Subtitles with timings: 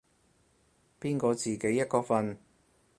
[0.99, 2.35] 邊個自己一個瞓